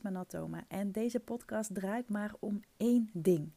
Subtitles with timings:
[0.00, 3.52] Is Manatoma en deze podcast draait maar om één ding.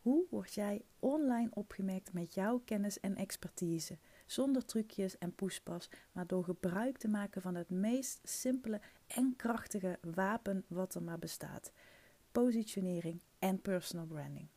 [0.00, 3.98] Hoe word jij online opgemerkt met jouw kennis en expertise?
[4.24, 9.98] Zonder trucjes en poespas, maar door gebruik te maken van het meest simpele en krachtige
[10.14, 11.72] wapen wat er maar bestaat:
[12.32, 14.48] positionering en personal branding.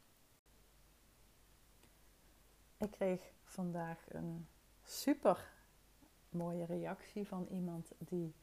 [2.77, 4.47] Ik kreeg vandaag een
[4.83, 5.53] super
[6.29, 8.33] mooie reactie van iemand die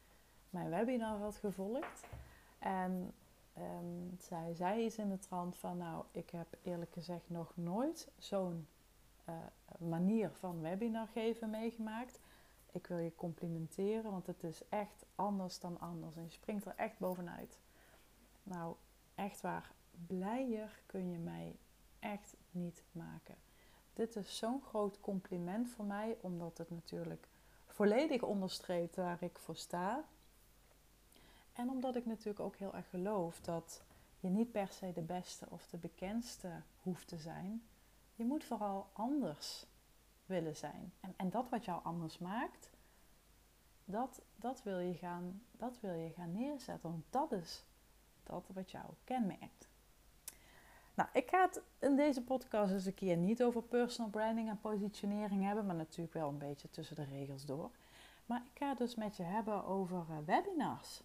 [0.50, 2.04] mijn webinar had gevolgd.
[2.66, 3.14] En
[3.58, 8.08] um, zij zei iets in de trant van, nou, ik heb eerlijk gezegd nog nooit
[8.18, 8.66] zo'n
[9.28, 9.34] uh,
[9.78, 12.20] manier van webinar geven meegemaakt.
[12.72, 16.16] Ik wil je complimenteren, want het is echt anders dan anders.
[16.16, 17.58] En je springt er echt bovenuit.
[18.42, 18.74] Nou,
[19.14, 19.72] echt waar,
[20.06, 21.56] blijer kun je mij
[21.98, 23.36] echt niet maken.
[23.92, 27.28] Dit is zo'n groot compliment voor mij, omdat het natuurlijk
[27.66, 30.04] volledig onderstreept waar ik voor sta.
[31.56, 33.82] En omdat ik natuurlijk ook heel erg geloof dat
[34.20, 37.62] je niet per se de beste of de bekendste hoeft te zijn.
[38.14, 39.66] Je moet vooral anders
[40.26, 40.92] willen zijn.
[41.00, 42.70] En, en dat wat jou anders maakt,
[43.84, 46.90] dat, dat, wil je gaan, dat wil je gaan neerzetten.
[46.90, 47.64] Want dat is
[48.22, 49.68] dat wat jou kenmerkt.
[50.94, 54.60] Nou, ik ga het in deze podcast eens een keer niet over personal branding en
[54.60, 57.70] positionering hebben, maar natuurlijk wel een beetje tussen de regels door.
[58.26, 61.02] Maar ik ga het dus met je hebben over eh, webinars.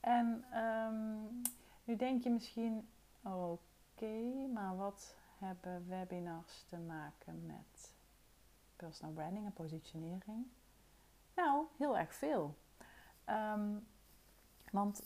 [0.00, 1.42] En um,
[1.84, 2.88] nu denk je misschien,
[3.22, 7.94] oké, maar wat hebben webinars te maken met
[8.76, 10.46] personal branding en positionering?
[11.34, 12.54] Nou, heel erg veel.
[13.26, 13.86] Um,
[14.72, 15.02] want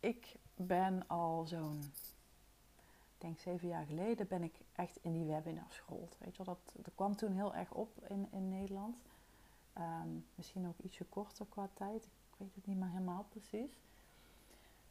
[0.00, 1.92] ik ben al zo'n,
[3.18, 6.16] denk zeven jaar geleden, ben ik echt in die webinars gerold.
[6.18, 9.02] Weet je wel, dat, dat kwam toen heel erg op in, in Nederland.
[9.78, 12.04] Um, misschien ook ietsje korter qua tijd.
[12.04, 13.80] Ik weet het niet meer helemaal precies.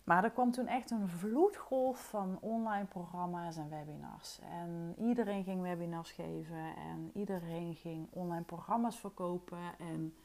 [0.10, 4.40] Maar er kwam toen echt een vloedgolf van online programma's en webinars.
[4.40, 9.78] En iedereen ging webinars geven en iedereen ging online programma's verkopen.
[9.80, 10.16] En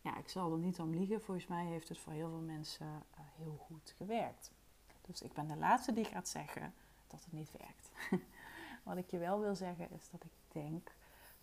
[0.00, 2.86] ja, ik zal er niet om liegen, volgens mij heeft het voor heel veel mensen
[2.86, 4.52] uh, heel goed gewerkt.
[5.00, 6.74] Dus ik ben de laatste die gaat zeggen
[7.06, 7.90] dat het niet werkt.
[8.84, 10.32] Wat ik je wel wil zeggen is dat ik
[10.62, 10.92] denk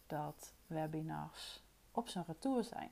[0.07, 2.91] dat webinars op zijn retour zijn.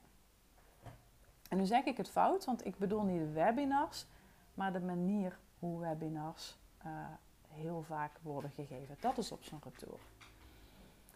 [1.50, 4.06] En nu zeg ik het fout, want ik bedoel niet webinars,
[4.60, 7.08] maar de manier hoe webinars uh,
[7.48, 8.98] heel vaak worden gegeven.
[9.00, 10.00] Dat is op zijn retour.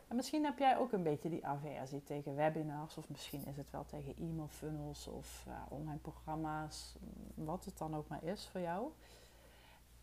[0.07, 3.71] En misschien heb jij ook een beetje die aversie tegen webinars, of misschien is het
[3.71, 6.95] wel tegen e-mail funnels of uh, online programma's,
[7.33, 8.91] wat het dan ook maar is voor jou.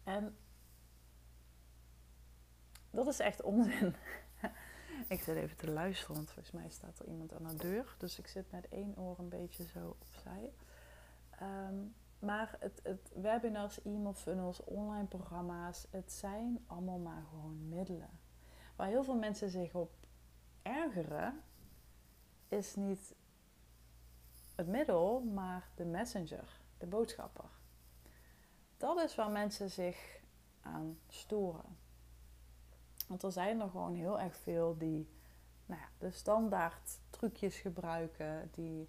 [0.05, 0.37] En
[2.91, 3.95] dat is echt onzin.
[5.09, 7.95] ik zit even te luisteren, want volgens mij staat er iemand aan de deur.
[7.99, 10.53] Dus ik zit met één oor een beetje zo opzij.
[11.43, 18.19] Um, maar het, het webinars, e-mail funnels, online programma's, het zijn allemaal maar gewoon middelen.
[18.77, 19.93] Waar heel veel mensen zich op
[20.63, 21.43] ergeren,
[22.49, 23.15] is niet
[24.55, 27.51] het middel, maar de messenger, de boodschapper.
[28.77, 30.21] Dat is waar mensen zich
[30.61, 31.79] aan storen.
[33.09, 35.09] Want er zijn er gewoon heel erg veel die
[35.67, 38.89] nou ja, de standaard trucjes gebruiken, die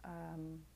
[0.00, 0.66] ja,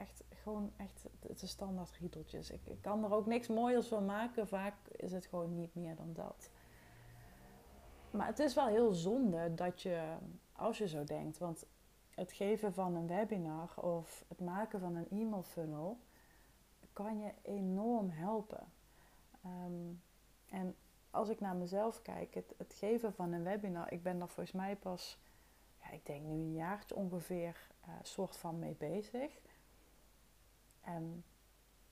[0.00, 2.50] echt gewoon echt de standaard riedeltjes.
[2.50, 4.48] Ik, ik, kan er ook niks mooiers van maken.
[4.48, 6.50] Vaak is het gewoon niet meer dan dat.
[8.10, 10.16] Maar het is wel heel zonde dat je,
[10.52, 11.66] als je zo denkt, want
[12.14, 15.98] het geven van een webinar of het maken van een e-mail funnel
[16.92, 18.72] kan je enorm helpen.
[19.46, 20.02] Um,
[20.48, 20.76] en
[21.10, 24.56] als ik naar mezelf kijk, het, het, geven van een webinar, ik ben daar volgens
[24.56, 25.18] mij pas,
[25.82, 29.40] ja, ik denk nu een jaartje ongeveer, uh, soort van mee bezig.
[30.80, 31.24] En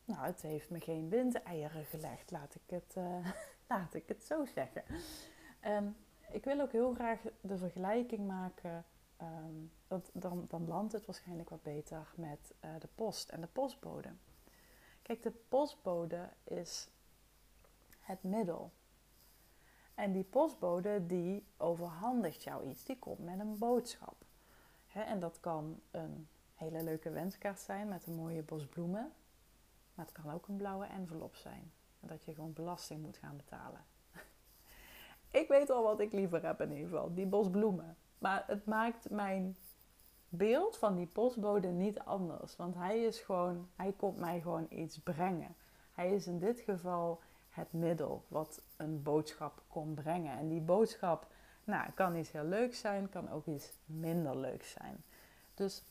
[0.05, 3.33] nou, het heeft me geen windeieren gelegd, laat ik het, uh,
[3.69, 4.83] laat ik het zo zeggen.
[5.61, 5.97] En
[6.31, 8.85] ik wil ook heel graag de vergelijking maken,
[9.23, 13.47] um, want dan, dan landt het waarschijnlijk wat beter met uh, de post en de
[13.47, 14.13] postbode.
[15.03, 16.89] Kijk, de postbode is
[18.01, 18.73] het middel.
[19.95, 24.25] En die postbode die overhandigt jou iets, die komt met een boodschap.
[24.93, 29.13] en dat kan een hele leuke wenskaart zijn met een mooie bos bloemen.
[29.95, 31.73] Maar het kan ook een blauwe envelop zijn.
[32.01, 33.85] Dat je gewoon belasting moet gaan betalen.
[35.41, 37.15] ik weet al wat ik liever heb in ieder geval.
[37.15, 37.97] Die bos bloemen.
[38.19, 39.57] Maar het maakt mijn
[40.29, 42.57] beeld van die postbode niet anders.
[42.57, 45.57] Want hij is gewoon, hij komt mij gewoon iets brengen.
[45.93, 47.21] Hij is in dit geval
[47.51, 50.39] het middel wat een boodschap kon brengen.
[50.39, 51.27] En die boodschap,
[51.65, 55.05] nou, kan iets heel leuks zijn, kan ook iets minder leuks zijn.
[55.55, 55.83] Dus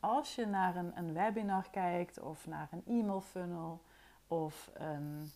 [0.00, 3.82] als je naar een, een webinar kijkt of naar een e-mail funnel
[4.26, 5.30] of een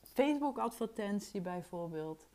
[0.00, 2.26] Facebook-advertentie bijvoorbeeld.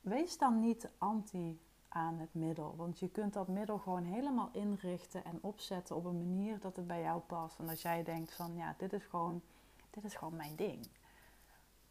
[0.00, 5.24] Wees dan niet anti aan het middel, want je kunt dat middel gewoon helemaal inrichten
[5.24, 7.58] en opzetten op een manier dat het bij jou past.
[7.58, 9.42] En als jij denkt van ja, dit is gewoon,
[9.90, 10.88] dit is gewoon mijn ding.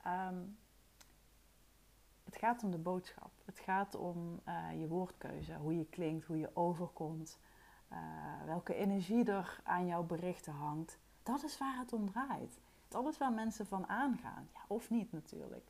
[0.01, 0.39] Ehm,
[2.23, 3.31] het gaat om de boodschap.
[3.45, 7.39] Het gaat om uh, je woordkeuze, hoe je klinkt, hoe je overkomt,
[7.91, 7.97] uh,
[8.45, 10.97] welke energie er aan jouw berichten hangt.
[11.23, 12.59] Dat is waar het om draait.
[12.87, 14.49] Dat is waar mensen van aangaan.
[14.67, 15.69] Of niet natuurlijk.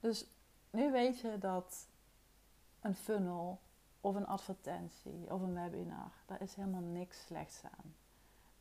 [0.00, 0.26] Dus
[0.70, 1.86] nu weet je dat
[2.80, 3.60] een funnel
[4.00, 7.94] of een advertentie of een webinar, daar is helemaal niks slechts aan.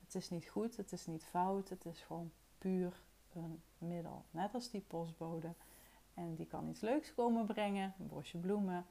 [0.06, 3.02] Het is niet goed, het is niet fout, het is gewoon puur
[3.34, 4.24] een middel.
[4.32, 5.54] Net als die postbode.
[6.14, 8.86] En die kan iets leuks komen brengen, een bosje bloemen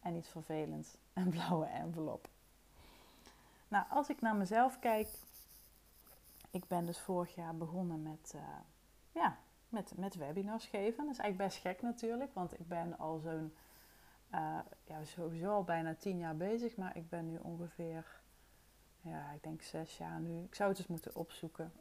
[0.00, 2.28] en iets vervelends, een blauwe envelop.
[3.72, 5.08] Nou, als ik naar mezelf kijk,
[6.50, 8.42] ik ben dus vorig jaar begonnen met, uh,
[9.12, 9.38] ja,
[9.68, 11.04] met, met webinars geven.
[11.04, 13.54] Dat is eigenlijk best gek natuurlijk, want ik ben al zo'n,
[14.34, 18.20] uh, ja, sowieso al bijna tien jaar bezig, maar ik ben nu ongeveer,
[19.00, 20.42] ja, ik denk zes jaar nu.
[20.42, 21.72] Ik zou het dus moeten opzoeken.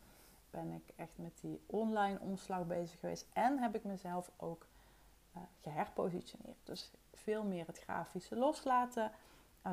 [0.50, 4.66] ben ik echt met die online omslag bezig geweest en heb ik mezelf ook
[5.36, 6.58] uh, geherpositioneerd.
[6.62, 9.12] Dus veel meer het grafische loslaten en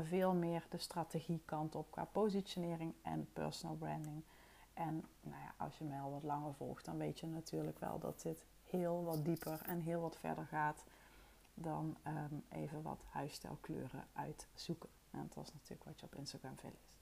[0.03, 4.23] veel meer de strategiekant op qua positionering en personal branding.
[4.73, 7.99] En nou ja, als je mij al wat langer volgt, dan weet je natuurlijk wel
[7.99, 10.83] dat dit heel wat dieper en heel wat verder gaat
[11.53, 14.89] dan um, even wat huisstijlkleuren uitzoeken.
[15.11, 16.93] En dat was natuurlijk wat je op Instagram veel leest.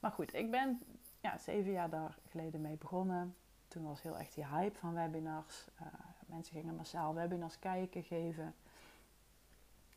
[0.00, 0.82] Maar goed, ik ben
[1.20, 3.36] ja, zeven jaar daar geleden mee begonnen.
[3.68, 5.68] Toen was heel echt die hype van webinars.
[5.80, 5.86] Uh,
[6.26, 8.54] mensen gingen massaal webinars kijken, geven.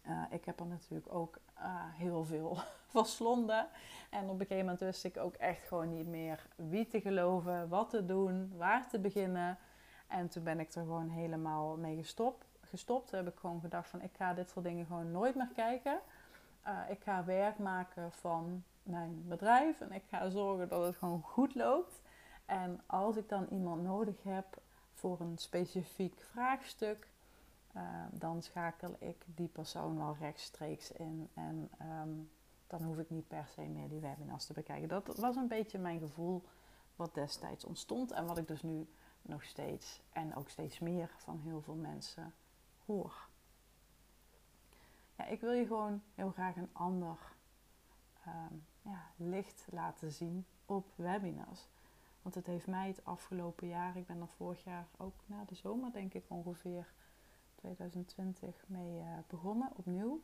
[0.07, 1.39] Uh, ik heb er natuurlijk ook
[1.71, 2.57] heel veel
[2.95, 3.67] verslonden.
[4.09, 7.69] En op een gegeven moment wist ik ook echt gewoon niet meer wie te geloven,
[7.69, 9.57] wat te doen, waar te beginnen.
[10.07, 12.45] En toen ben ik er gewoon helemaal mee gestopt.
[12.61, 13.07] gestopt.
[13.07, 15.99] Toen heb ik gewoon gedacht van ik ga dit soort dingen gewoon nooit meer kijken.
[16.67, 21.21] Uh, ik ga werk maken van mijn bedrijf en ik ga zorgen dat het gewoon
[21.21, 22.01] goed loopt.
[22.45, 24.45] En als ik dan iemand nodig heb
[24.93, 27.07] voor een specifiek vraagstuk,
[27.75, 31.29] uh, dan schakel ik die persoon wel rechtstreeks in.
[31.33, 32.29] En um,
[32.67, 34.87] dan hoef ik niet per se meer die webinars te bekijken.
[34.87, 36.43] Dat was een beetje mijn gevoel
[36.95, 38.87] wat destijds ontstond en wat ik dus nu
[39.21, 42.33] nog steeds en ook steeds meer van heel veel mensen
[42.85, 43.27] hoor.
[45.17, 47.17] Ja, ik wil je gewoon heel graag een ander
[48.27, 51.67] um, ja, licht laten zien op webinars.
[52.21, 55.55] Want het heeft mij het afgelopen jaar, ik ben er vorig jaar ook na de
[55.55, 56.93] zomer denk ik ongeveer
[57.63, 60.21] 2020 mee uh, begonnen opnieuw.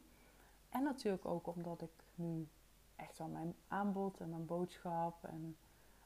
[0.70, 2.48] En natuurlijk ook omdat ik nu
[2.96, 5.58] echt wel mijn aanbod en mijn boodschap en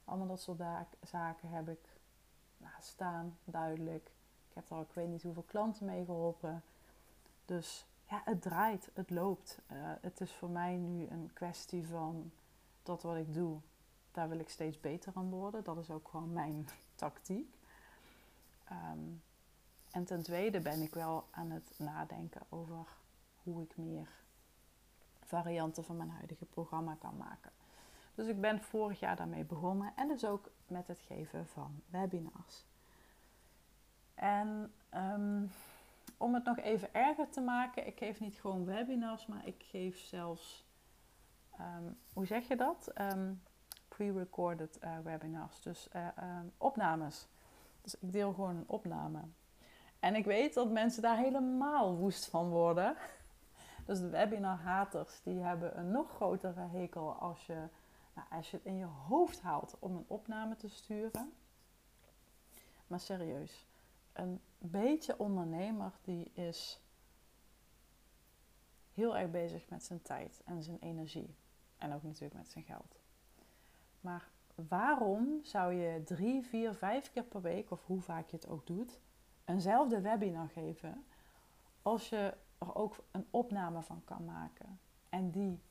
[0.03, 0.61] allemaal dat soort
[1.01, 1.99] zaken heb ik
[2.79, 4.11] staan, duidelijk.
[4.49, 6.63] Ik heb er ook, ik weet niet hoeveel klanten mee geholpen.
[7.45, 9.61] Dus ja, het draait, het loopt.
[9.71, 12.31] Uh, het is voor mij nu een kwestie van
[12.83, 13.59] dat wat ik doe,
[14.11, 15.63] daar wil ik steeds beter aan worden.
[15.63, 17.55] Dat is ook gewoon mijn tactiek.
[18.71, 19.21] Um,
[19.93, 22.87] en ten tweede ben ik wel aan het nadenken over
[23.43, 24.07] hoe ik meer
[25.21, 27.51] varianten van mijn huidige programma kan maken.
[28.15, 32.65] Dus ik ben vorig jaar daarmee begonnen en dus ook met het geven van webinars.
[34.15, 35.51] En um,
[36.17, 39.99] om het nog even erger te maken, ik geef niet gewoon webinars, maar ik geef
[39.99, 40.65] zelfs,
[41.59, 42.91] um, hoe zeg je dat?
[43.01, 43.41] Um,
[43.87, 46.07] Pre-recorded uh, webinars, dus uh,
[46.57, 47.27] opnames.
[47.81, 49.19] Dus ik deel gewoon een opname.
[50.03, 52.95] En ik weet dat mensen daar helemaal woest van worden.
[53.85, 57.67] Dus de webinar-haters die hebben een nog grotere hekel als je,
[58.13, 61.33] nou, als je het in je hoofd haalt om een opname te sturen.
[62.87, 63.67] Maar serieus,
[64.13, 66.81] een beetje ondernemer die is
[68.93, 71.35] heel erg bezig met zijn tijd en zijn energie.
[71.77, 72.99] En ook natuurlijk met zijn geld.
[74.01, 78.47] Maar waarom zou je drie, vier, vijf keer per week, of hoe vaak je het
[78.47, 78.99] ook doet,
[79.45, 81.05] eenzelfde webinar geven
[81.81, 85.61] als je er ook een opname van kan maken en die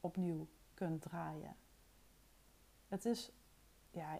[0.00, 1.56] opnieuw kunt draaien.
[2.88, 3.32] Het is,
[3.90, 4.18] ja,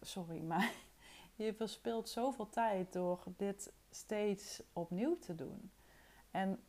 [0.00, 0.72] sorry, maar
[1.34, 5.70] je verspilt zoveel tijd door dit steeds opnieuw te doen.
[6.30, 6.64] En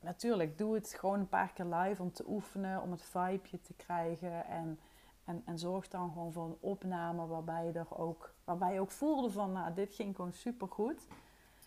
[0.00, 3.74] natuurlijk, doe het gewoon een paar keer live om te oefenen, om het vibeje te
[3.74, 4.46] krijgen.
[4.46, 4.80] En,
[5.24, 8.90] en, en zorg dan gewoon voor een opname waarbij je, er ook, waarbij je ook
[8.90, 11.06] voelde van, nou, dit ging gewoon supergoed.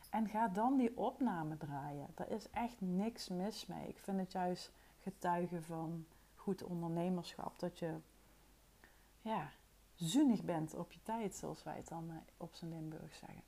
[0.09, 2.07] En ga dan die opname draaien.
[2.15, 3.87] Daar is echt niks mis mee.
[3.87, 7.59] Ik vind het juist getuigen van goed ondernemerschap.
[7.59, 7.95] Dat je
[9.21, 9.49] ja,
[9.95, 13.43] zuinig bent op je tijd, zoals wij het dan op zijn Limburg zeggen.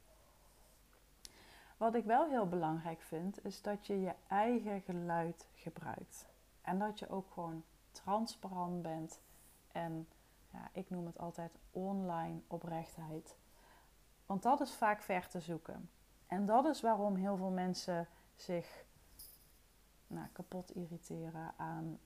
[1.78, 6.26] Wat ik wel heel belangrijk vind, is dat je je eigen geluid gebruikt.
[6.62, 9.20] En dat je ook gewoon transparant bent.
[9.78, 10.08] En
[10.52, 13.36] ja, ik noem het altijd online oprechtheid.
[14.26, 15.90] Want dat is vaak ver te zoeken.
[16.28, 18.86] En dat is waarom heel veel mensen zich
[20.08, 22.00] nou, kapot irriteren aan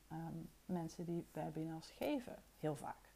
[0.65, 2.35] mensen die webinars geven.
[2.59, 3.09] Heel vaak.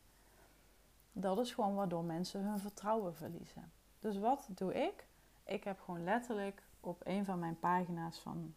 [1.12, 3.72] Dat is gewoon waardoor mensen hun vertrouwen verliezen.
[4.00, 5.08] Dus wat doe ik?
[5.44, 8.56] Ik heb gewoon letterlijk op een van mijn pagina's van,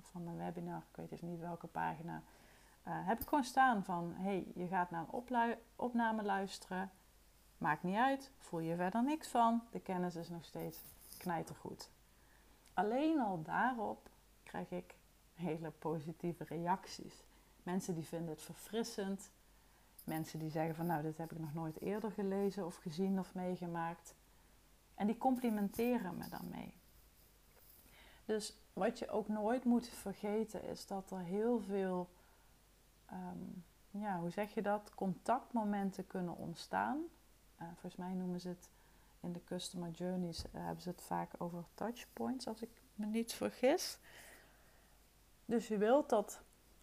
[0.00, 2.22] van mijn webinar, ik weet even niet welke pagina,
[2.88, 6.90] uh, heb ik gewoon staan van: hey, je gaat naar een opname luisteren.
[7.58, 9.62] Maakt niet uit, voel je verder niks van.
[9.70, 10.78] De kennis is nog steeds
[11.18, 11.90] knijtergoed.
[12.74, 14.08] Alleen al daarop
[14.42, 14.94] krijg ik
[15.34, 17.24] hele positieve reacties.
[17.62, 19.30] Mensen die vinden het verfrissend.
[20.04, 23.34] Mensen die zeggen van nou, dit heb ik nog nooit eerder gelezen of gezien of
[23.34, 24.14] meegemaakt.
[24.94, 26.74] En die complimenteren me dan mee.
[28.24, 32.10] Dus wat je ook nooit moet vergeten is dat er heel veel,
[33.06, 33.38] ehm,
[33.90, 36.98] ja, hoe zeg je dat, contactmomenten kunnen ontstaan.
[37.60, 38.70] Uh, volgens mij noemen ze het
[39.20, 43.32] in de customer journeys, uh, hebben ze het vaak over touchpoints, als ik me niet
[43.32, 43.98] vergis.
[45.44, 46.42] Dus je wilt dat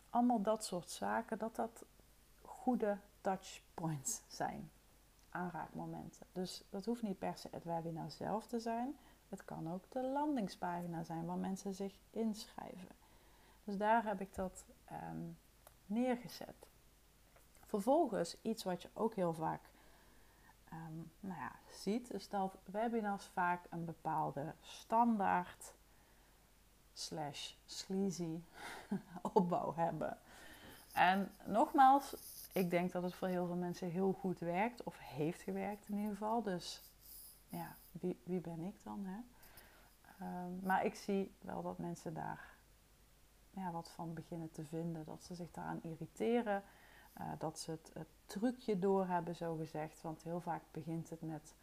[0.09, 1.85] allemaal dat soort zaken, dat dat
[2.41, 4.71] goede touchpoints zijn
[5.29, 6.25] aanraakmomenten.
[6.31, 8.95] Dus dat hoeft niet per se het webinar zelf te zijn.
[9.29, 12.95] Het kan ook de landingspagina zijn waar mensen zich inschrijven.
[13.63, 15.21] Dus daar heb ik dat ehm,
[15.93, 16.67] neergezet.
[17.65, 19.61] Vervolgens, iets wat je ook heel vaak
[20.69, 25.73] ehm, nou ja, ziet, is dat webinars vaak een bepaalde standaard
[26.93, 28.39] slash sleazy
[29.33, 30.17] opbouw hebben.
[30.93, 32.15] En nogmaals,
[32.51, 35.95] ik denk dat het voor heel veel mensen heel goed werkt, of heeft gewerkt in
[35.95, 36.41] ieder geval.
[36.41, 36.81] Dus
[37.49, 39.05] ja, wie, wie ben ik dan?
[39.05, 39.19] Hè?
[40.19, 42.52] Ehm, maar ik zie wel dat mensen daar
[43.55, 45.05] ja, wat van beginnen te vinden.
[45.05, 46.63] Dat ze zich daaraan irriteren.
[47.21, 50.01] Uh, dat ze het, het, trucje doorhebben, zo gezegd.
[50.01, 51.55] Want heel vaak begint het met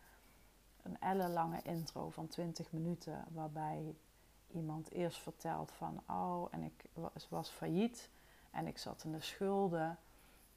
[0.82, 3.24] een ellenlange intro van 20 minuten.
[3.30, 3.94] Waarbij
[4.52, 6.02] iemand eerst vertelt van...
[6.06, 6.84] Oh, en ik
[7.28, 8.10] was, failliet.
[8.50, 9.98] En ik zat in de schulden.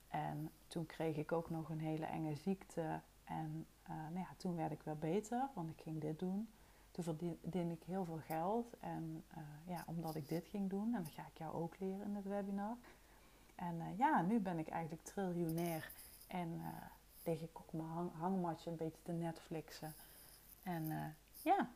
[0.08, 3.02] En toen kreeg ik ook nog een hele enge ziekte.
[3.24, 6.50] En uh, nou ja, toen werd ik wel beter, want ik ging dit doen.
[6.93, 8.77] Toen verdiende ik heel veel geld.
[8.79, 12.05] En uh, ja, omdat ik dit ging doen, en dat ga ik jou ook leren
[12.05, 12.77] in het webinar.
[13.55, 15.91] En uh, ja, nu ben ik eigenlijk triljonair.
[16.27, 16.62] En
[17.23, 19.93] lig ik op mijn hang hangmatje een beetje te Netflixen.
[20.63, 21.69] En ja,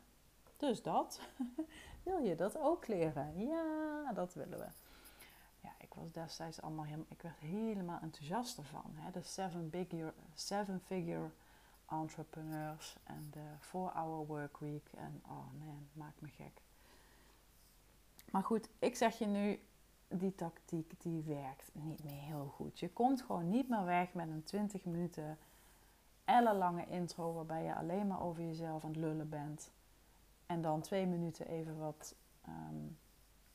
[0.57, 1.21] dus dat.
[2.03, 3.47] Wil je dat ook leren?
[3.47, 4.67] Ja, dat willen we
[5.97, 8.91] was destijds allemaal helemaal, ik werd helemaal enthousiast ervan.
[8.93, 9.11] Hè?
[9.11, 11.29] De seven figure, seven figure
[11.89, 14.89] entrepreneurs en de 4-hour work week.
[14.97, 16.61] En oh man, maakt me gek.
[18.31, 19.59] Maar goed, ik zeg je nu,
[20.07, 22.79] die tactiek die werkt niet meer heel goed.
[22.79, 25.37] Je komt gewoon niet meer weg met een 20 minuten
[26.25, 29.71] ellenlange intro waarbij je alleen maar over jezelf aan het lullen bent.
[30.45, 32.15] En dan twee minuten even wat
[32.47, 32.97] um,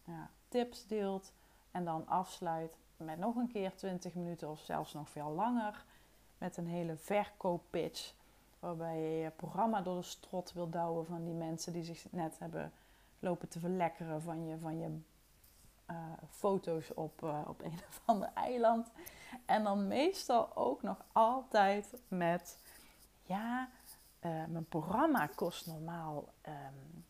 [0.05, 1.33] ja, tips deelt.
[1.71, 5.85] En dan afsluit met nog een keer 20 minuten of zelfs nog veel langer.
[6.39, 8.15] Met een hele verkooppitch.
[8.62, 12.38] Waarbij je je programma door de strot wil douwen van die mensen die zich net
[12.38, 12.73] hebben
[13.19, 14.99] lopen te verlekkeren van je, van je
[15.90, 18.90] uh, foto's op, uh, op een of ander eiland.
[19.47, 22.59] En dan meestal ook nog altijd met,
[23.23, 23.69] ja,
[24.21, 27.04] uh, mijn programma kost normaal um,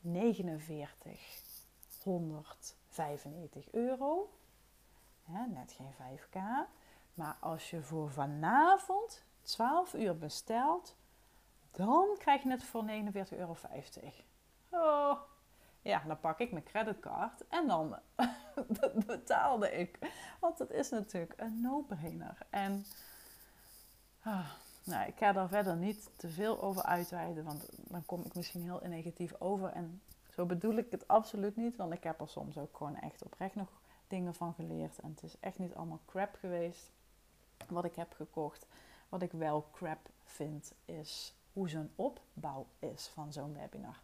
[0.00, 4.32] 4900 95 euro.
[5.26, 6.38] net geen 5k.
[7.14, 10.96] Maar als je voor vanavond 12 uur bestelt,
[11.70, 13.56] dan krijg je het voor 49,50 euro.
[14.70, 15.20] Oh,
[15.82, 17.96] ja, dan pak ik mijn creditcard en dan
[19.06, 19.98] betaalde ik.
[20.40, 22.38] Want het is natuurlijk een no-brainer.
[22.50, 22.84] En
[24.22, 24.50] ah,
[24.84, 28.62] nou, ik ga daar verder niet te veel over uitweiden, want dan kom ik misschien
[28.62, 29.68] heel negatief over.
[29.68, 33.24] En zo bedoel ik het absoluut niet, want ik heb er soms ook gewoon echt
[33.24, 34.98] oprecht nog dingen van geleerd.
[34.98, 36.90] En het is echt niet allemaal crap geweest
[37.68, 38.66] wat ik heb gekocht.
[39.08, 44.00] Wat ik wel crap vind, is hoe zo'n opbouw is van zo'n webinar.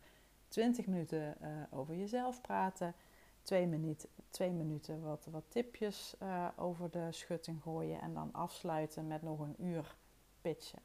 [0.49, 2.95] 20 minuten uh, over jezelf praten,
[3.43, 9.07] 2 minuten, twee minuten wat, wat tipjes uh, over de schutting gooien en dan afsluiten
[9.07, 9.97] met nog een uur
[10.41, 10.83] pitchen.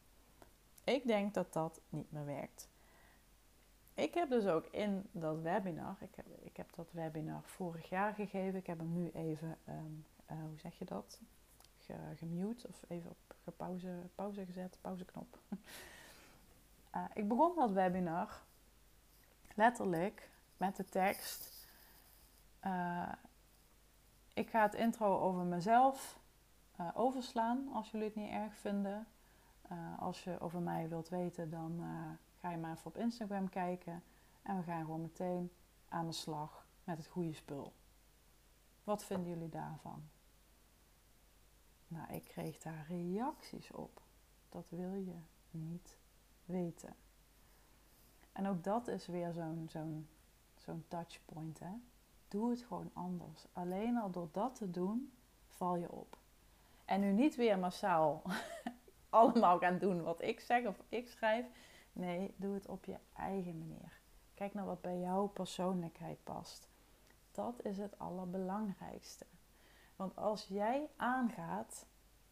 [0.83, 2.69] Ik denk dat dat niet meer werkt.
[3.93, 8.13] Ik heb dus ook in dat webinar, ik heb, ik heb dat webinar vorig jaar
[8.13, 8.59] gegeven.
[8.59, 11.21] Ik heb hem nu even, um, hoe zeg je dat,
[11.77, 13.11] Ge, gemute of even
[13.51, 15.39] pauze, pauze gezet, pauzeknop.
[16.95, 18.41] Uh, ik begon dat webinar
[19.55, 21.67] letterlijk met de tekst.
[22.65, 23.11] Uh,
[24.33, 26.19] ik ga het intro over mezelf
[26.79, 29.07] uh, overslaan als jullie het niet erg vinden.
[29.99, 31.83] als je over mij wilt weten, dan
[32.41, 34.03] ga je maar even op Instagram kijken.
[34.41, 35.51] En we gaan gewoon meteen
[35.89, 37.73] aan de slag met het goede spul.
[38.83, 40.09] Wat vinden jullie daarvan?
[41.89, 44.01] Nou, ik kreeg daar reacties op.
[44.49, 45.15] Dat wil je
[45.51, 45.97] niet
[46.45, 46.95] weten.
[48.31, 49.33] En ook dat is weer
[50.55, 51.59] zo'n touchpoint.
[51.59, 51.73] Hè?
[52.27, 53.45] Doe het gewoon anders.
[53.53, 55.13] Alleen al door dat te doen,
[55.47, 56.17] val je op.
[56.85, 58.21] En nu niet weer massaal
[59.09, 61.45] allemaal gaan doen wat ik zeg of ik schrijf.
[61.93, 63.99] Nee, doe het op je eigen manier.
[64.33, 66.69] Kijk naar wat bij jouw persoonlijkheid past.
[67.31, 69.25] Dat is het allerbelangrijkste.
[69.99, 71.85] Want als jij aangaat,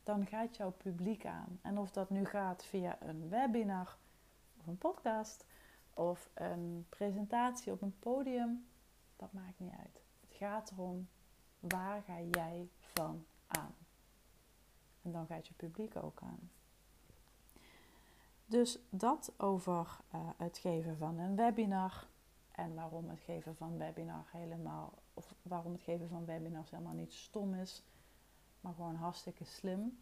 [0.04, 1.60] dan gaat jouw publiek aan.
[1.62, 3.98] En of dat nu gaat via een webinar
[4.60, 5.46] of een podcast
[5.94, 8.68] of een presentatie op een podium,
[9.16, 10.02] dat maakt niet uit.
[10.22, 11.08] Het gaat erom,
[11.60, 13.76] waar ga jij van aan?
[15.02, 16.50] En dan gaat je publiek ook aan.
[18.46, 22.08] Dus dat over uh, het geven van een webinar
[22.52, 27.14] en waarom het geven van webinar helemaal, of waarom het geven van webinars helemaal niet
[27.14, 27.84] stom is,
[28.62, 30.00] maar gewoon hartstikke slim.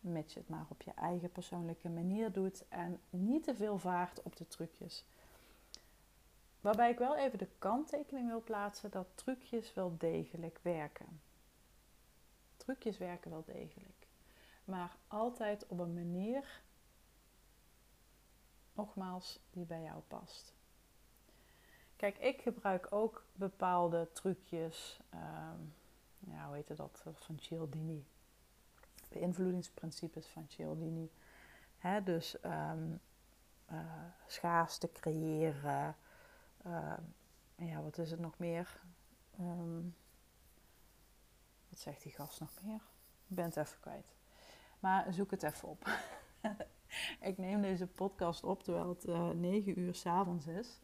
[0.00, 4.22] Mits je het maar op je eigen persoonlijke manier doet en niet te veel vaart
[4.22, 5.04] op de trucjes.
[6.60, 11.20] Waarbij ik wel even de kanttekening wil plaatsen dat trucjes wel degelijk werken.
[12.56, 14.06] Trucjes werken wel degelijk.
[14.64, 16.62] Maar altijd op een manier,
[18.72, 20.55] nogmaals, die bij jou past.
[21.96, 25.00] Kijk, ik gebruik ook bepaalde trucjes.
[25.14, 25.74] Um,
[26.18, 27.04] ja, hoe heet dat?
[27.14, 28.06] Van Cialdini.
[29.08, 31.10] Beïnvloedingsprincipes van Cialdini.
[32.04, 33.00] Dus um,
[33.72, 33.78] uh,
[34.26, 35.96] schaarste creëren.
[36.66, 36.92] Uh,
[37.56, 38.80] ja, wat is het nog meer?
[41.68, 42.80] Wat zegt die gast nog meer?
[43.28, 44.14] Ik ben het even kwijt.
[44.78, 45.88] Maar zoek het even op.
[47.20, 50.80] ik neem deze podcast op terwijl het uh, 9 uur s'avonds is.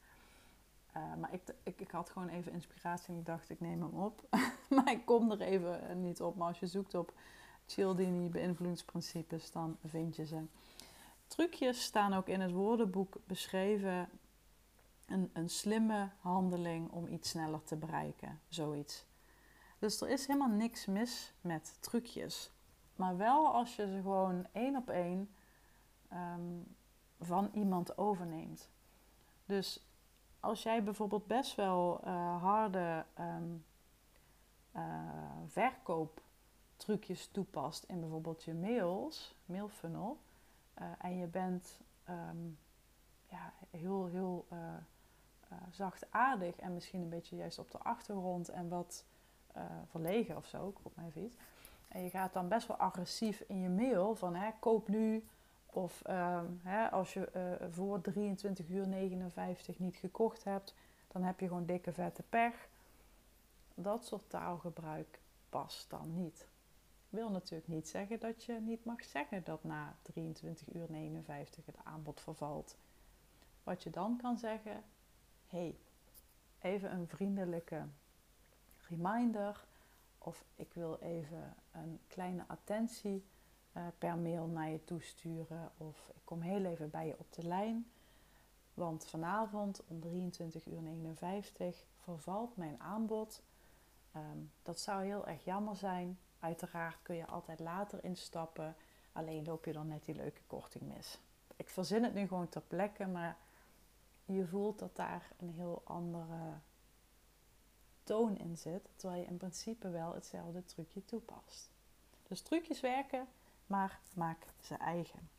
[0.97, 3.95] Uh, maar ik, ik, ik, had gewoon even inspiratie en ik dacht, ik neem hem
[3.95, 4.29] op.
[4.75, 6.37] maar ik kom er even niet op.
[6.37, 7.13] Maar als je zoekt op
[7.67, 10.43] Cialdini beïnvloedingsprincipes, dan vind je ze.
[11.27, 14.09] Trucjes staan ook in het woordenboek beschreven.
[15.07, 18.41] Een, een slimme handeling om iets sneller te bereiken.
[18.49, 19.05] Zoiets.
[19.79, 22.51] Dus er is helemaal niks mis met trucjes.
[22.97, 25.31] Maar wel als je ze gewoon één op één
[26.13, 26.77] um,
[27.21, 28.69] van iemand overneemt.
[29.47, 29.87] Dus
[30.43, 33.65] als jij bijvoorbeeld best wel uh, harde um,
[35.47, 40.19] verkooptrucjes toepast in bijvoorbeeld je mails, mailfunnel,
[40.81, 42.59] uh, en je bent um,
[43.29, 44.47] ja, heel, heel
[45.71, 49.05] zachtaardig en misschien een beetje juist op de achtergrond en wat
[49.91, 51.37] verlegen of zo, op mijn fiets.
[51.89, 55.25] En je gaat dan best wel agressief in je mail van hè, koop nu
[55.75, 60.75] of uh, hè, als je uh, voor 23 uur 59 niet gekocht hebt,
[61.09, 62.69] dan heb je gewoon dikke vette pech.
[63.75, 66.47] Dat soort taalgebruik past dan niet.
[67.09, 71.77] Wil natuurlijk niet zeggen dat je niet mag zeggen dat na 23 uur 59 het
[71.85, 72.77] aanbod vervalt.
[73.63, 74.85] Wat je dan kan zeggen,
[75.47, 75.77] hey,
[76.61, 77.87] even een vriendelijke
[78.89, 79.65] reminder
[80.19, 83.25] of ik wil even een kleine attentie
[83.77, 85.71] uh, per mail naar je toesturen.
[85.77, 87.91] Of ik kom heel even bij je op de lijn.
[88.75, 93.43] Want vanavond om 23 uur 59 vervalt mijn aanbod.
[94.17, 96.19] Um, dat zou heel erg jammer zijn.
[96.39, 98.77] Uiteraard kun je altijd later instappen.
[99.13, 101.19] Alleen loop je dan net die leuke korting mis.
[101.57, 103.37] Ik verzin het nu gewoon ter plekke, maar
[104.25, 106.59] je voelt dat daar een heel andere
[108.03, 108.89] toon in zit.
[108.97, 111.71] Terwijl je in principe wel hetzelfde trucje toepast.
[112.29, 113.27] Dus trucjes werken,
[113.73, 115.31] maar maak ze eigen.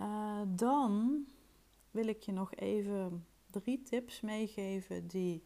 [0.00, 1.24] Uh, dan
[1.90, 5.44] wil ik je nog even drie tips meegeven die,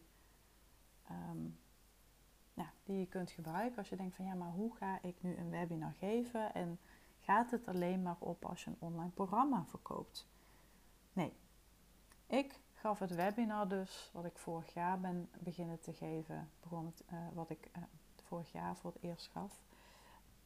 [2.53, 5.35] ja, die je kunt gebruiken als je denkt van ja, maar hoe ga ik nu
[5.35, 6.79] een webinar geven en
[7.19, 10.27] gaat het alleen maar op als je een online programma verkoopt?
[11.13, 11.33] Nee,
[12.27, 17.03] ik gaf het webinar dus, wat ik vorig jaar ben beginnen te geven, begon het,
[17.13, 17.83] uh, wat ik uh,
[18.23, 19.61] vorig jaar voor het eerst gaf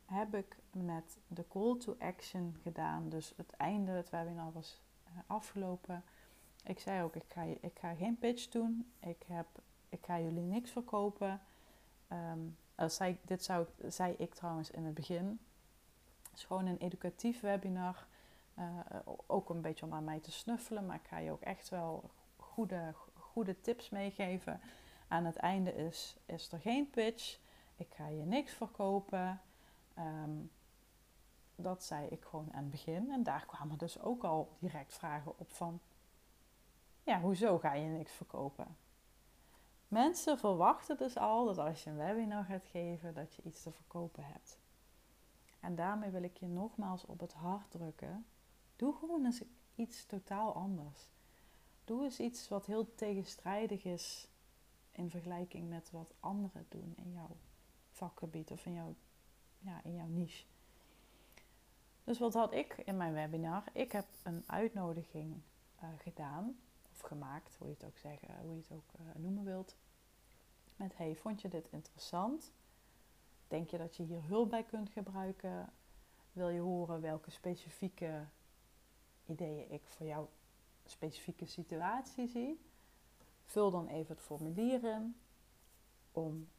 [0.06, 3.10] heb ik met de call to action gedaan.
[3.10, 6.04] Dus het einde, het webinar was uh, afgelopen.
[6.63, 8.91] Ik zei ook, ik ga, ik ga geen pitch doen.
[9.00, 9.48] Ik, heb,
[9.89, 11.41] ik ga jullie niks verkopen.
[12.12, 15.39] Um, zei, dit zou, zei ik trouwens in het begin.
[16.24, 18.08] Het is gewoon een educatief webinar.
[18.60, 18.80] Uh,
[19.26, 22.10] ook een beetje om aan mij te snuffelen, maar ik ga je ook echt wel
[22.38, 24.60] goede, goede tips meegeven.
[25.08, 27.39] Aan het einde is, is er geen pitch.
[27.76, 29.41] Ik ga je niks verkopen.
[29.97, 30.51] Um,
[31.55, 33.12] dat zei ik gewoon aan het begin.
[33.12, 35.79] En daar kwamen dus ook al direct vragen op van...
[37.03, 38.77] Ja, hoezo ga je niks verkopen?
[39.88, 43.71] Mensen verwachten dus al dat als je een webinar gaat geven, dat je iets te
[43.71, 44.60] verkopen hebt.
[45.60, 48.25] En daarmee wil ik je nogmaals op het hart drukken.
[48.75, 49.43] Doe gewoon eens
[49.75, 51.10] iets totaal anders.
[51.84, 54.29] Doe eens iets wat heel tegenstrijdig is
[54.91, 57.38] in vergelijking met wat anderen doen in jouw
[57.89, 58.95] vakgebied of in jouw,
[59.84, 60.45] in jouw niche.
[62.04, 63.63] Dus wat had ik in mijn webinar?
[63.73, 65.41] Ik heb een uitnodiging
[65.84, 66.60] uh, gedaan,
[66.91, 69.75] of gemaakt, hoe je het ook zeggen, hoe je het ook uh, noemen wilt.
[70.75, 72.54] Met hey, vond je dit interessant?
[73.47, 75.69] Denk je dat je hier hulp bij kunt gebruiken?
[76.32, 78.25] Wil je horen welke specifieke
[79.25, 80.30] ideeën ik voor jouw
[80.86, 82.60] specifieke situatie zie?
[83.43, 85.15] Vul dan even het formulier in
[86.12, 86.49] om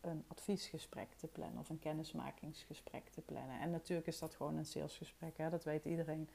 [0.00, 3.60] een adviesgesprek te plannen of een kennismakingsgesprek te plannen.
[3.60, 5.50] En natuurlijk is dat gewoon een salesgesprek, hè?
[5.50, 6.28] dat weet iedereen.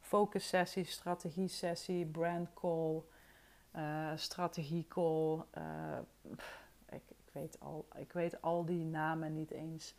[0.00, 3.02] Focus sessie, strategie sessie, brand call,
[3.76, 5.42] uh, strategie call.
[5.58, 5.98] Uh,
[6.88, 9.94] ik, ik, weet al, ik weet al die namen niet eens,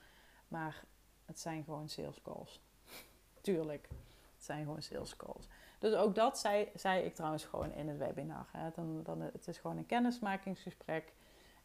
[0.47, 0.83] maar
[1.25, 2.61] het zijn gewoon sales calls.
[3.41, 3.87] Tuurlijk,
[4.35, 5.47] het zijn gewoon sales calls.
[5.79, 8.47] Dus ook dat zei, zei ik trouwens gewoon in het webinar.
[8.51, 8.69] Hè.
[8.75, 11.13] Dan, dan, het is gewoon een kennismakingsgesprek.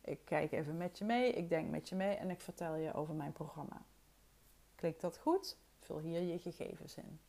[0.01, 2.95] Ik kijk even met je mee, ik denk met je mee en ik vertel je
[2.95, 3.83] over mijn programma.
[4.75, 5.57] Klik dat goed?
[5.79, 7.21] Vul hier je gegevens in.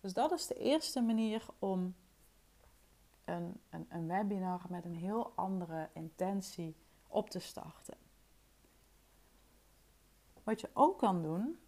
[0.00, 1.94] Dus dat is de eerste manier om
[3.24, 7.96] een, een, een webinar met een heel andere intentie op te starten.
[10.42, 11.58] Wat je ook kan doen,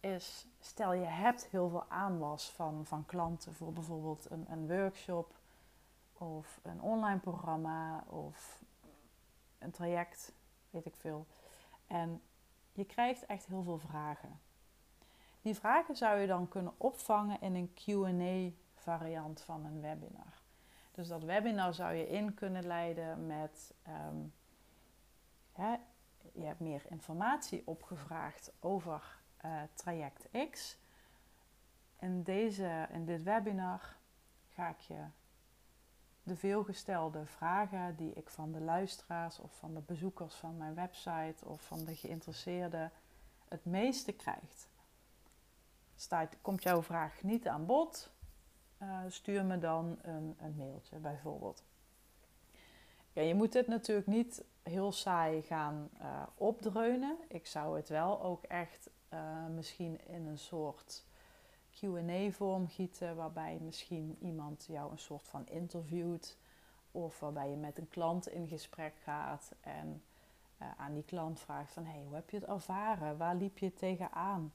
[0.00, 5.34] is stel je hebt heel veel aanwas van, van klanten voor bijvoorbeeld een, een workshop
[6.12, 8.60] of een online programma of
[9.58, 10.32] een traject,
[10.70, 11.26] weet ik veel.
[11.86, 12.22] En
[12.72, 14.40] je krijgt echt heel veel vragen.
[15.42, 20.42] Die vragen zou je dan kunnen opvangen in een QA variant van een webinar.
[20.92, 23.74] Dus dat webinar zou je in kunnen leiden met.
[23.82, 24.16] Ehm,
[26.32, 30.78] je hebt meer informatie opgevraagd over uh, traject X.
[31.98, 33.96] In, deze, in dit webinar
[34.52, 35.04] ga ik je
[36.26, 41.44] de veelgestelde vragen die ik van de luisteraars of van de bezoekers van mijn website
[41.44, 42.92] of van de geïnteresseerden
[43.48, 44.68] het meeste krijgt.
[45.96, 48.10] Staat, komt jouw vraag niet aan bod,
[48.82, 51.64] uh, stuur me dan een, een, mailtje bijvoorbeeld.
[53.12, 57.16] Ja, je moet dit natuurlijk niet heel saai gaan uh, opdreunen.
[57.28, 61.04] Ik zou het wel ook echt uh, misschien in een soort
[61.80, 66.38] QA-vorm gieten, waarbij misschien iemand jou een soort van interviewt,
[66.90, 70.02] of waarbij je met een klant in gesprek gaat en
[70.62, 73.16] uh, aan die klant vraagt van hey, hoe heb je het ervaren?
[73.16, 74.52] Waar liep je tegenaan?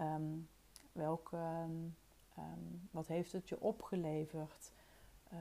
[0.00, 0.48] Um,
[0.92, 1.36] welke,
[2.38, 4.72] um, wat heeft het je opgeleverd?
[5.32, 5.38] Uh,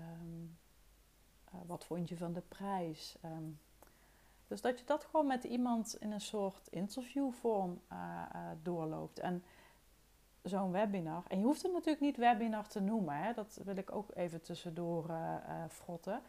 [1.65, 3.17] wat vond je van de prijs?
[4.47, 8.25] dus dat je dat gewoon met iemand in een soort interviewvorm uh,
[8.61, 9.19] doorloopt.
[9.19, 9.43] En
[10.45, 11.23] zo'n webinar.
[11.27, 13.17] En je hoeft het natuurlijk niet webinar te noemen.
[13.17, 13.33] Hè?
[13.33, 15.35] Dat wil ik ook even tussendoor uh,
[15.69, 16.21] frotten.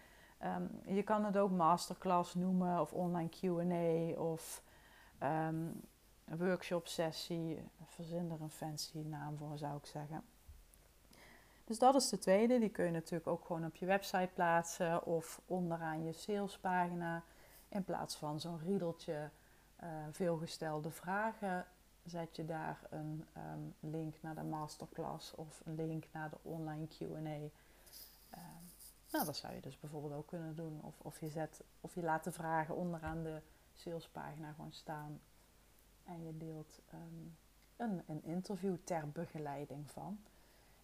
[0.45, 4.63] Um, je kan het ook masterclass noemen of online Q&A of
[5.23, 5.81] um,
[6.25, 7.63] workshop sessie.
[7.85, 10.25] Verzin er een fancy naam voor zou ik zeggen.
[11.65, 12.59] Dus dat is de tweede.
[12.59, 17.23] Die kun je natuurlijk ook gewoon op je website plaatsen of onderaan je salespagina.
[17.69, 19.31] In plaats van zo'n riedeltje
[19.83, 21.67] uh, veelgestelde vragen
[22.07, 26.87] zet je daar een um, link naar de masterclass of een link naar de online
[26.87, 27.07] QA.
[27.07, 27.51] Um,
[29.11, 30.81] nou, dat zou je dus bijvoorbeeld ook kunnen doen.
[30.83, 33.41] Of, of, je zet, of je laat de vragen onderaan de
[33.73, 35.21] salespagina gewoon staan
[36.05, 37.37] en je deelt um,
[37.77, 40.19] een, een interview ter begeleiding van.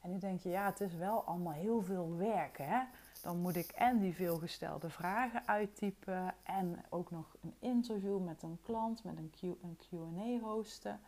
[0.03, 2.83] En nu denk je, ja, het is wel allemaal heel veel werk, hè?
[3.23, 8.59] Dan moet ik en die veelgestelde vragen uittypen en ook nog een interview met een
[8.63, 9.33] klant, met een,
[9.77, 11.01] Q&A hosten.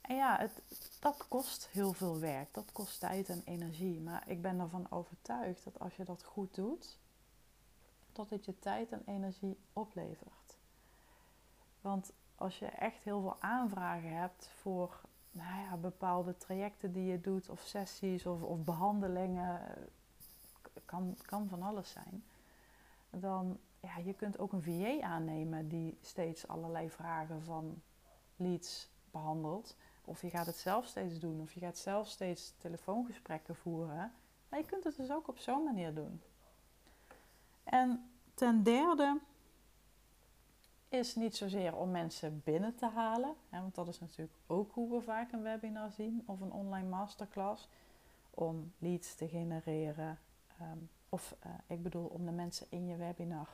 [0.00, 0.62] En ja, het,
[1.00, 2.54] dat kost heel veel werk.
[2.54, 4.00] Dat kost tijd en energie.
[4.00, 6.98] Maar ik ben ervan overtuigd dat als je dat goed doet,
[8.12, 10.56] dat het je tijd en energie oplevert.
[11.80, 15.00] Want als je echt heel veel aanvragen hebt voor
[15.30, 19.60] nou ja, bepaalde trajecten die je doet, of sessies of, of behandelingen,
[20.84, 22.24] kan, kan van alles zijn.
[23.10, 27.82] Dan ja, je kunt ook een VA aannemen die steeds allerlei vragen van
[28.36, 31.40] leads behandelt Of je gaat het zelf steeds doen.
[31.40, 34.12] Of je gaat zelf steeds telefoongesprekken voeren.
[34.48, 36.22] Maar je kunt het dus ook op zo'n manier doen.
[37.64, 39.20] En ten derde
[40.90, 43.34] is niet zozeer om mensen binnen te halen.
[43.48, 46.88] Hè, want dat is natuurlijk ook hoe we vaak een webinar zien of een online
[46.88, 47.68] masterclass.
[48.30, 50.18] Om leads te genereren.
[50.58, 53.48] Ehm, of uh, ik bedoel om de mensen in je webinar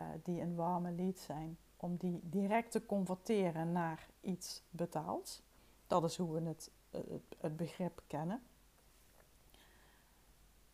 [0.00, 5.42] uh, die een warme lead zijn, om die direct te converteren naar iets betaald.
[5.86, 8.42] Dat is hoe we het, het, het begrip kennen.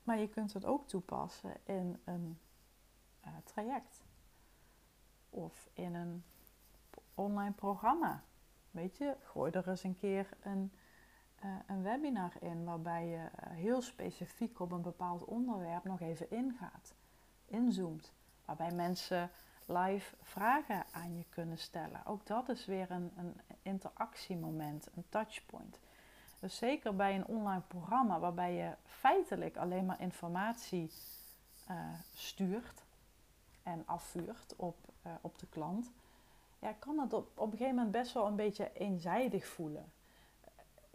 [0.03, 2.39] Maar je kunt het ook toepassen in een
[3.45, 4.03] traject
[5.31, 6.25] of in een
[7.15, 8.23] online programma.
[8.71, 10.73] Weet je, gooi er eens een keer een,
[11.45, 16.31] uh, een webinar in waarbij je uh, heel specifiek op een bepaald onderwerp nog even
[16.31, 16.95] ingaat,
[17.47, 18.13] inzoomt.
[18.45, 19.31] Waarbij mensen
[19.67, 22.07] live vragen aan je kunnen stellen.
[22.07, 25.81] Ook dat is weer een, een interactiemoment, een touchpoint.
[26.41, 30.93] Dus zeker bij een online programma waarbij je feitelijk alleen maar informatie
[31.71, 31.77] uh,
[32.15, 32.85] stuurt
[33.69, 34.77] en afvuurt op,
[35.07, 35.93] uh, op de klant,
[36.59, 39.93] ja, kan het op, op een gegeven moment best wel een beetje eenzijdig voelen.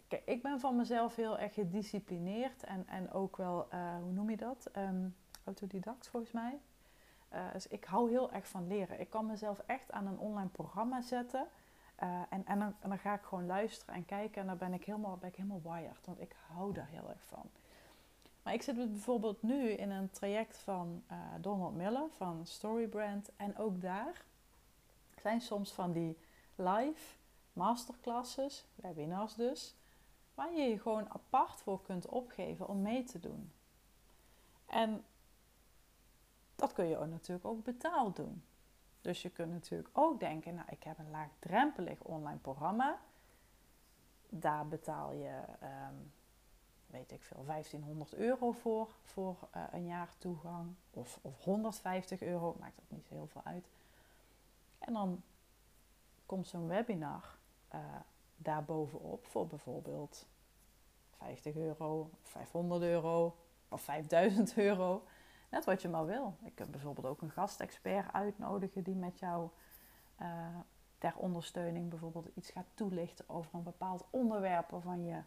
[0.08, 4.30] Kijk, ik ben van mezelf heel erg gedisciplineerd en, en ook wel, uh, hoe noem
[4.30, 4.70] je dat?
[4.76, 6.58] Um, autodidact volgens mij.
[7.32, 9.00] Uh, dus ik hou heel erg van leren.
[9.00, 11.46] Ik kan mezelf echt aan een online programma zetten.
[12.28, 15.16] En, en, dan, dan, ga ik gewoon luisteren en kijken en dan ben ik helemaal,
[15.16, 16.06] ben ik helemaal wired.
[16.06, 17.50] Want ik hou daar heel erg van.
[18.44, 23.30] Maar ik zit bijvoorbeeld nu in een traject van uh, Donald Miller van Storybrand.
[23.36, 24.24] En ook daar
[25.20, 26.18] zijn soms van die
[26.54, 27.16] live
[27.52, 29.74] masterclasses, webinars dus,
[30.34, 33.52] waar je je gewoon apart voor kunt opgeven om mee te doen.
[34.66, 35.04] En
[36.56, 38.44] dat kun je ook natuurlijk ook betaald doen.
[39.00, 42.98] Dus je kunt natuurlijk ook denken, nou ik heb een laagdrempelig online programma.
[44.28, 46.12] Daar betaal je, um,
[46.94, 50.74] weet ik veel, 1500 euro voor, voor uh, een jaar toegang.
[50.90, 53.68] Of, of 150 euro, maakt dat niet heel veel uit.
[54.78, 55.22] En dan
[56.26, 57.38] komt zo'n webinar
[57.74, 57.80] uh,
[58.36, 60.26] daar bovenop voor bijvoorbeeld
[61.10, 63.36] 50 euro, 500 euro
[63.68, 65.02] of 5000 euro.
[65.50, 66.36] Net wat je maar wil.
[66.44, 69.48] Ik kan bijvoorbeeld ook een gastexpert uitnodigen die met jou
[70.20, 70.58] uh,
[70.98, 75.22] ter ondersteuning bijvoorbeeld iets gaat toelichten over een bepaald onderwerp waarvan je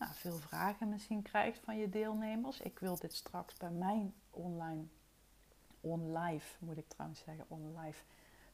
[0.00, 2.60] nou, veel vragen misschien krijgt van je deelnemers.
[2.60, 4.84] Ik wil dit straks bij mijn online,
[5.80, 8.02] on-live moet ik trouwens zeggen, on-live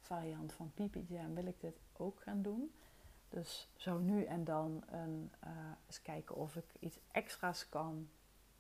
[0.01, 2.73] variant van Pipi Jam wil ik dit ook gaan doen.
[3.29, 5.51] Dus zo nu en dan een, uh,
[5.87, 8.09] eens kijken of ik iets extra's kan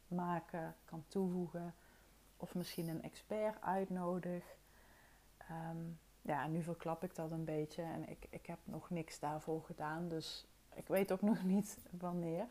[0.08, 1.74] maken, kan toevoegen
[2.36, 4.44] of misschien een expert uitnodig.
[5.50, 9.62] Um, ja, nu verklap ik dat een beetje en ik, ik heb nog niks daarvoor
[9.62, 12.46] gedaan, dus ik weet ook nog niet wanneer.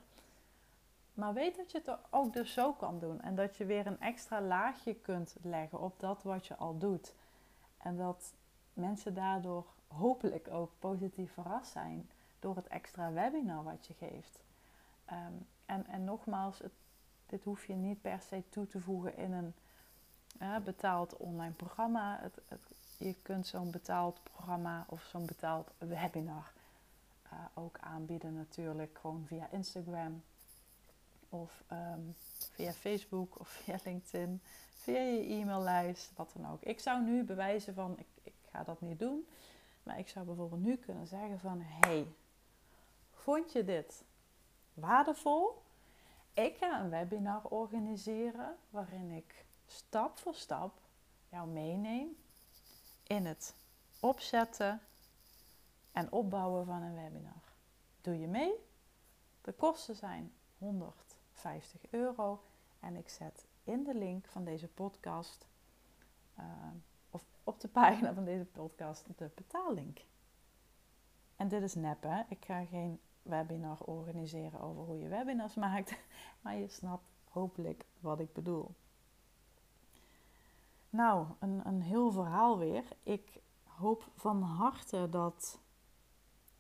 [1.16, 4.00] Maar weet dat je het ook dus zo kan doen en dat je weer een
[4.00, 7.14] extra laagje kunt leggen op dat wat je al doet.
[7.78, 8.34] En dat
[8.74, 14.40] mensen daardoor hopelijk ook positief verrast zijn door het extra webinar wat je geeft.
[15.12, 16.62] Um, en, en nogmaals,
[17.26, 19.54] dit hoef je niet per se toe te voegen in een
[20.64, 22.20] betaald online programma.
[22.22, 22.60] Het,
[22.98, 26.52] je kunt zo'n betaald programma of zo'n betaald webinar
[27.34, 30.24] uh, ook aanbieden natuurlijk gewoon via Instagram
[31.42, 32.16] of um,
[32.52, 34.42] via Facebook of via LinkedIn,
[34.74, 36.62] via je e-maillijst, wat dan ook.
[36.62, 39.28] Ik zou nu bewijzen van ik, ik ga dat niet doen,
[39.84, 42.08] maar ik zou bijvoorbeeld nu kunnen zeggen van hey,
[43.12, 44.04] vond je dit
[44.74, 45.64] waardevol?
[46.34, 50.80] Ik ga een webinar organiseren waarin ik stap voor stap
[51.30, 52.18] jou meeneem
[53.04, 53.56] in het
[54.00, 54.82] opzetten
[55.92, 57.44] en opbouwen van een webinar.
[58.02, 58.54] Doe je mee?
[59.42, 60.34] De kosten zijn
[61.36, 62.42] 150 euro
[62.80, 65.48] en ik zet in de link van deze podcast
[66.40, 66.46] uh,
[67.10, 70.00] of op de pagina van deze podcast de betaallink.
[71.36, 72.22] En dit is nep, hè?
[72.30, 75.98] Ik ga geen webinar organiseren over hoe je webinars maakt,
[76.42, 78.76] maar je snapt hopelijk wat ik bedoel.
[80.90, 82.84] Nou, een, een heel verhaal weer.
[83.04, 85.60] Ik hoop van harte dat,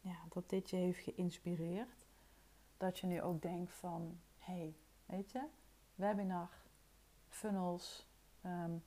[0.02, 2.06] ja, dat dit je heeft geïnspireerd.
[2.78, 5.42] Dat je nu ook denkt van, hey, weet je,
[5.96, 6.50] webinar,
[7.30, 8.08] funnels,
[8.46, 8.84] um,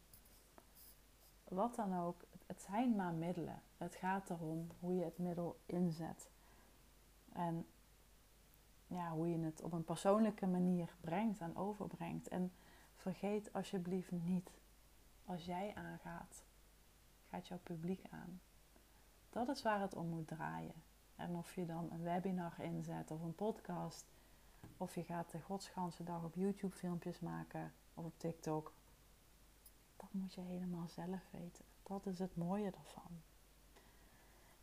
[1.45, 2.21] wat dan ook.
[2.47, 3.63] Het zijn maar middelen.
[3.77, 6.31] Het gaat erom hoe je het middel inzet.
[7.33, 7.67] En
[8.87, 12.29] ja, hoe je het op een persoonlijke manier brengt en overbrengt.
[12.29, 12.53] En
[12.97, 14.51] vergeet alsjeblieft niet
[15.25, 16.45] als jij aangaat,
[17.31, 18.41] gaat jouw publiek aan.
[19.31, 20.83] Dat is waar het om moet draaien.
[21.17, 24.18] En of je dan een webinar inzet of een podcast.
[24.77, 28.73] Of je gaat de godsganse dag op YouTube filmpjes maken of op TikTok.
[29.97, 31.65] Dat moet je helemaal zelf weten.
[31.83, 33.21] Dat is het mooie ervan.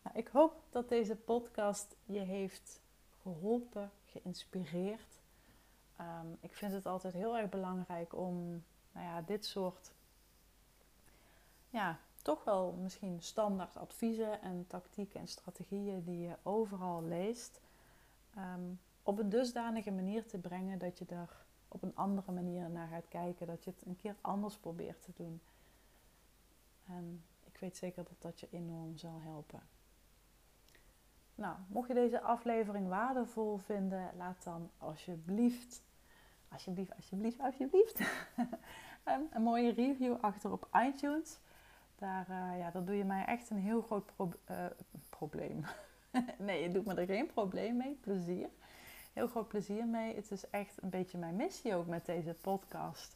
[0.02, 2.82] Nou, ik hoop dat deze podcast je heeft
[3.22, 5.20] geholpen, geïnspireerd.
[5.96, 9.94] Ehm, ik vind het altijd heel erg belangrijk om nou ja, dit soort
[11.70, 17.62] ja, toch wel misschien standaard adviezen en tactieken en strategieën die je overal leest,
[18.36, 18.74] ehm,
[19.06, 23.08] op een dusdanige manier te brengen dat je er op een andere manier naar gaat
[23.08, 25.41] kijken, dat je het een keer anders probeert te doen.
[26.88, 29.62] En ik weet zeker dat dat je enorm zal helpen.
[31.36, 35.84] Nou, mocht je deze aflevering waardevol vinden, laat dan alsjeblieft,
[36.48, 38.00] alsjeblieft, alsjeblieft, alsjeblieft,
[39.34, 41.39] een mooie review achter op iTunes.
[41.96, 44.12] Daar, uh, ja, daar doe je mij echt een heel groot
[44.50, 44.65] uh,
[45.10, 45.65] probleem.
[46.38, 47.98] nee, je doet me er geen probleem mee.
[48.02, 48.50] Plezier.
[49.15, 50.15] Heel groot plezier mee.
[50.15, 53.15] Het is echt een beetje mijn missie ook met deze podcast.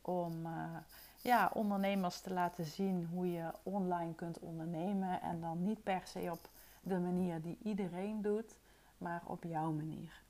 [0.00, 0.76] Om uh,
[1.22, 5.20] ja, ondernemers te laten zien hoe je online kunt ondernemen.
[5.20, 6.48] En dan niet per se op
[6.80, 8.58] de manier die iedereen doet,
[8.98, 10.22] maar op jouw manier.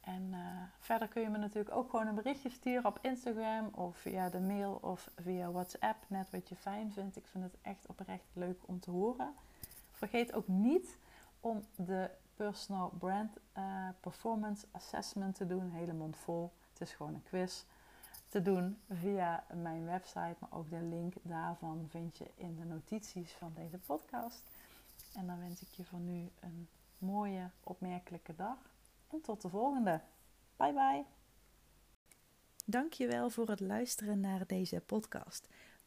[0.00, 0.38] En uh,
[0.78, 4.40] verder kun je me natuurlijk ook gewoon een berichtje sturen op Instagram of via de
[4.40, 6.04] mail of via WhatsApp.
[6.06, 7.16] Net wat je fijn vindt.
[7.16, 9.34] Ik vind het echt oprecht leuk om te horen.
[9.90, 10.98] Vergeet ook niet
[11.40, 15.70] om de Personal Brand uh, Performance Assessment te doen.
[15.70, 16.52] Hele mond vol.
[16.72, 17.64] Het is gewoon een quiz.
[18.28, 20.36] Te doen via mijn website.
[20.38, 24.42] Maar ook de link daarvan vind je in de notities van deze podcast.
[25.14, 28.58] En dan wens ik je voor nu een mooie, opmerkelijke dag.
[29.10, 30.00] En tot de volgende.
[30.56, 31.04] Bye bye.
[32.66, 35.48] Dankjewel voor het luisteren naar deze podcast.